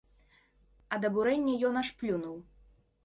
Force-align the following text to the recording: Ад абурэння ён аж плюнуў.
Ад 0.97 1.05
абурэння 1.09 1.53
ён 1.69 1.79
аж 1.83 1.93
плюнуў. 2.01 2.35